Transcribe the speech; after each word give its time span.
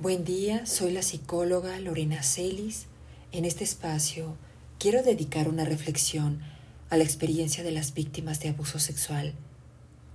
Buen 0.00 0.24
día, 0.24 0.64
soy 0.64 0.92
la 0.92 1.02
psicóloga 1.02 1.78
Lorena 1.78 2.22
Celis. 2.22 2.86
En 3.32 3.44
este 3.44 3.64
espacio 3.64 4.34
quiero 4.78 5.02
dedicar 5.02 5.46
una 5.46 5.66
reflexión 5.66 6.40
a 6.88 6.96
la 6.96 7.04
experiencia 7.04 7.62
de 7.62 7.70
las 7.70 7.92
víctimas 7.92 8.40
de 8.40 8.48
abuso 8.48 8.78
sexual. 8.78 9.34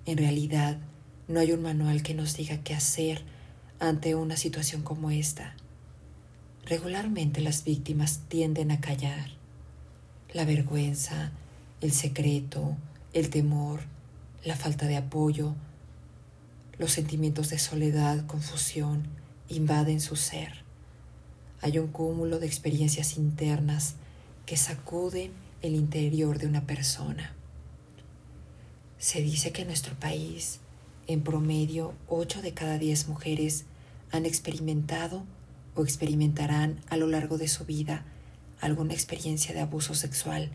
En 0.08 0.18
realidad, 0.18 0.79
no 1.28 1.40
hay 1.40 1.52
un 1.52 1.62
manual 1.62 2.02
que 2.02 2.16
nos 2.16 2.36
diga 2.36 2.63
qué 2.63 2.74
hacer 2.74 3.21
ante 3.79 4.16
una 4.16 4.38
situación 4.38 4.81
como 4.81 5.12
esta. 5.12 5.56
Regularmente 6.65 7.42
las 7.42 7.63
víctimas 7.63 8.22
tienden 8.28 8.72
a 8.72 8.81
callar. 8.81 9.33
La 10.33 10.46
vergüenza, 10.46 11.31
el 11.81 11.92
secreto, 11.92 12.76
el 13.13 13.29
temor, 13.29 13.81
la 14.44 14.56
falta 14.56 14.88
de 14.88 14.97
apoyo, 14.97 15.54
los 16.80 16.91
sentimientos 16.91 17.52
de 17.52 17.59
soledad, 17.59 18.26
confusión, 18.26 19.23
invaden 19.49 20.02
su 20.02 20.16
ser. 20.16 20.63
Hay 21.62 21.80
un 21.80 21.88
cúmulo 21.88 22.40
de 22.40 22.48
experiencias 22.48 23.17
internas 23.17 23.95
que 24.45 24.58
sacuden 24.58 25.31
el 25.62 25.76
interior 25.76 26.38
de 26.38 26.48
una 26.48 26.66
persona. 26.66 27.34
Se 28.98 29.22
dice 29.22 29.52
que 29.52 29.63
en 29.63 29.67
nuestro 29.67 29.95
país, 29.95 30.59
en 31.08 31.22
promedio, 31.22 31.94
8 32.08 32.41
de 32.41 32.53
cada 32.53 32.77
10 32.77 33.08
mujeres 33.08 33.66
han 34.12 34.26
experimentado 34.26 35.23
o 35.75 35.84
experimentarán 35.84 36.80
a 36.89 36.98
lo 36.98 37.08
largo 37.08 37.38
de 37.38 37.48
su 37.48 37.66
vida 37.66 38.05
alguna 38.62 38.94
experiencia 38.94 39.53
de 39.53 39.62
abuso 39.62 39.94
sexual. 39.94 40.52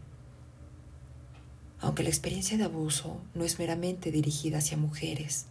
Aunque 1.81 2.03
la 2.03 2.09
experiencia 2.09 2.57
de 2.59 2.65
abuso 2.65 3.21
no 3.35 3.45
es 3.45 3.59
meramente 3.59 4.11
dirigida 4.11 4.59
hacia 4.59 4.77
mujeres, 4.77 5.47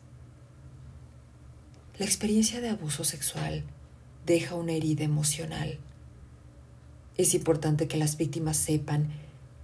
la 2.00 2.06
experiencia 2.06 2.62
de 2.62 2.70
abuso 2.70 3.04
sexual 3.04 3.62
deja 4.26 4.56
una 4.56 4.72
herida 4.72 5.04
emocional. 5.04 5.78
Es 7.18 7.34
importante 7.34 7.90
que 7.90 7.98
las 7.98 8.16
víctimas 8.16 8.56
sepan 8.56 9.10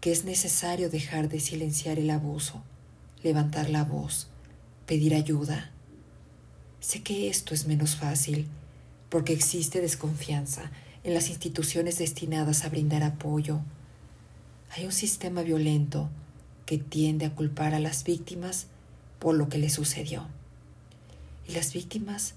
que 0.01 0.11
es 0.11 0.25
necesario 0.25 0.89
dejar 0.89 1.29
de 1.29 1.39
silenciar 1.39 1.97
el 1.97 2.09
abuso, 2.09 2.61
levantar 3.23 3.69
la 3.69 3.85
voz, 3.85 4.27
pedir 4.85 5.15
ayuda. 5.15 5.71
Sé 6.81 7.03
que 7.03 7.29
esto 7.29 7.53
es 7.53 7.67
menos 7.67 7.95
fácil 7.95 8.47
porque 9.07 9.31
existe 9.31 9.79
desconfianza 9.79 10.71
en 11.05 11.13
las 11.13 11.29
instituciones 11.29 11.97
destinadas 11.99 12.65
a 12.65 12.69
brindar 12.69 13.03
apoyo. 13.03 13.61
Hay 14.71 14.83
un 14.83 14.91
sistema 14.91 15.41
violento 15.41 16.09
que 16.65 16.79
tiende 16.79 17.27
a 17.27 17.33
culpar 17.33 17.73
a 17.73 17.79
las 17.79 18.03
víctimas 18.03 18.67
por 19.19 19.35
lo 19.35 19.47
que 19.47 19.57
les 19.57 19.71
sucedió 19.71 20.27
y 21.47 21.53
las 21.53 21.73
víctimas 21.73 22.35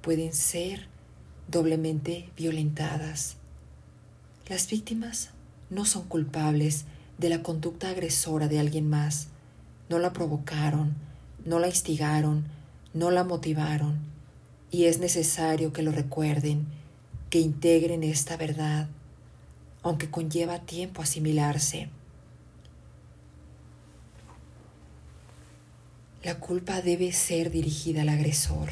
pueden 0.00 0.32
ser 0.32 0.86
doblemente 1.48 2.30
violentadas. 2.36 3.36
Las 4.48 4.68
víctimas 4.68 5.30
no 5.70 5.84
son 5.84 6.04
culpables 6.04 6.84
de 7.18 7.28
la 7.28 7.42
conducta 7.42 7.90
agresora 7.90 8.48
de 8.48 8.58
alguien 8.58 8.88
más. 8.88 9.28
No 9.88 9.98
la 9.98 10.12
provocaron, 10.12 10.94
no 11.44 11.58
la 11.58 11.68
instigaron, 11.68 12.44
no 12.92 13.10
la 13.10 13.24
motivaron. 13.24 13.98
Y 14.70 14.84
es 14.84 14.98
necesario 14.98 15.72
que 15.72 15.82
lo 15.82 15.92
recuerden, 15.92 16.66
que 17.30 17.40
integren 17.40 18.02
esta 18.02 18.36
verdad, 18.36 18.88
aunque 19.82 20.10
conlleva 20.10 20.60
tiempo 20.60 21.02
asimilarse. 21.02 21.88
La 26.24 26.40
culpa 26.40 26.80
debe 26.80 27.12
ser 27.12 27.50
dirigida 27.50 28.00
al 28.00 28.08
agresor. 28.08 28.70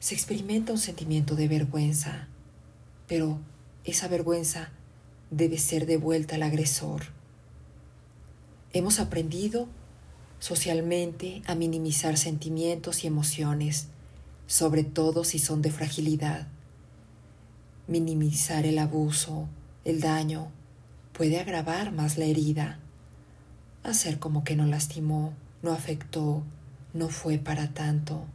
Se 0.00 0.16
experimenta 0.16 0.72
un 0.72 0.78
sentimiento 0.78 1.36
de 1.36 1.46
vergüenza, 1.46 2.26
pero 3.06 3.38
esa 3.84 4.08
vergüenza 4.08 4.70
debe 5.30 5.56
ser 5.56 5.86
devuelta 5.86 6.34
al 6.34 6.42
agresor. 6.42 7.02
Hemos 8.72 8.98
aprendido 8.98 9.68
socialmente 10.40 11.42
a 11.46 11.54
minimizar 11.54 12.16
sentimientos 12.16 13.04
y 13.04 13.06
emociones, 13.06 13.86
sobre 14.48 14.82
todo 14.82 15.22
si 15.22 15.38
son 15.38 15.62
de 15.62 15.70
fragilidad. 15.70 16.48
Minimizar 17.86 18.66
el 18.66 18.80
abuso, 18.80 19.48
el 19.84 20.00
daño, 20.00 20.50
puede 21.12 21.38
agravar 21.38 21.92
más 21.92 22.18
la 22.18 22.24
herida, 22.24 22.80
hacer 23.84 24.18
como 24.18 24.42
que 24.42 24.56
no 24.56 24.66
lastimó 24.66 25.34
no 25.64 25.72
afectó, 25.72 26.44
no 26.92 27.08
fue 27.08 27.38
para 27.38 27.72
tanto. 27.72 28.26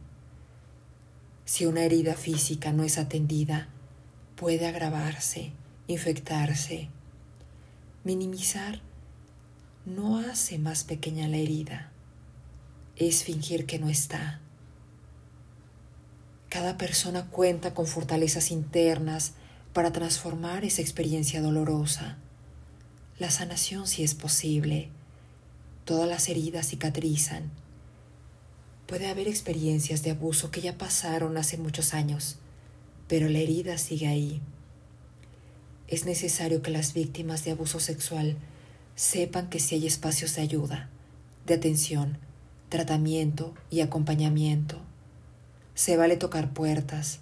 Si 1.44 1.64
una 1.64 1.82
herida 1.82 2.14
física 2.14 2.72
no 2.72 2.82
es 2.82 2.98
atendida, 2.98 3.68
puede 4.34 4.66
agravarse, 4.66 5.52
infectarse. 5.86 6.88
Minimizar 8.02 8.80
no 9.86 10.18
hace 10.18 10.58
más 10.58 10.82
pequeña 10.82 11.28
la 11.28 11.36
herida, 11.36 11.92
es 12.96 13.22
fingir 13.22 13.64
que 13.64 13.78
no 13.78 13.88
está. 13.88 14.40
Cada 16.48 16.76
persona 16.76 17.26
cuenta 17.26 17.74
con 17.74 17.86
fortalezas 17.86 18.50
internas 18.50 19.34
para 19.72 19.92
transformar 19.92 20.64
esa 20.64 20.82
experiencia 20.82 21.40
dolorosa. 21.40 22.18
La 23.20 23.30
sanación 23.30 23.86
sí 23.86 24.02
es 24.02 24.16
posible 24.16 24.90
Todas 25.84 26.08
las 26.08 26.28
heridas 26.28 26.68
cicatrizan. 26.68 27.50
Puede 28.86 29.08
haber 29.08 29.28
experiencias 29.28 30.02
de 30.02 30.10
abuso 30.10 30.50
que 30.50 30.60
ya 30.60 30.76
pasaron 30.76 31.36
hace 31.36 31.56
muchos 31.56 31.94
años, 31.94 32.36
pero 33.08 33.28
la 33.28 33.38
herida 33.38 33.78
sigue 33.78 34.06
ahí. 34.06 34.40
Es 35.88 36.04
necesario 36.04 36.62
que 36.62 36.70
las 36.70 36.92
víctimas 36.92 37.44
de 37.44 37.52
abuso 37.52 37.80
sexual 37.80 38.36
sepan 38.94 39.48
que 39.48 39.58
si 39.58 39.76
hay 39.76 39.86
espacios 39.86 40.36
de 40.36 40.42
ayuda, 40.42 40.90
de 41.46 41.54
atención, 41.54 42.18
tratamiento 42.68 43.54
y 43.70 43.80
acompañamiento. 43.80 44.80
Se 45.74 45.96
vale 45.96 46.16
tocar 46.16 46.52
puertas, 46.52 47.20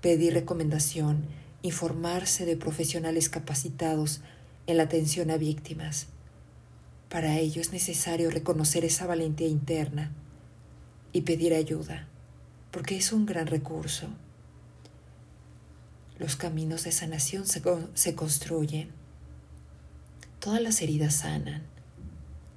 pedir 0.00 0.34
recomendación, 0.34 1.24
informarse 1.62 2.44
de 2.44 2.56
profesionales 2.56 3.28
capacitados 3.28 4.20
en 4.66 4.78
la 4.78 4.82
atención 4.82 5.30
a 5.30 5.36
víctimas 5.36 6.08
para 7.14 7.38
ello 7.38 7.60
es 7.60 7.70
necesario 7.70 8.28
reconocer 8.28 8.84
esa 8.84 9.06
valentía 9.06 9.46
interna 9.46 10.10
y 11.12 11.20
pedir 11.20 11.54
ayuda, 11.54 12.08
porque 12.72 12.96
es 12.96 13.12
un 13.12 13.24
gran 13.24 13.46
recurso. 13.46 14.08
Los 16.18 16.34
caminos 16.34 16.82
de 16.82 16.90
sanación 16.90 17.46
se, 17.46 17.62
se 17.94 18.16
construyen. 18.16 18.90
Todas 20.40 20.60
las 20.60 20.82
heridas 20.82 21.14
sanan, 21.14 21.62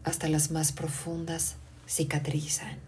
hasta 0.04 0.28
las 0.28 0.50
más 0.50 0.72
profundas 0.72 1.58
cicatrizan. 1.88 2.80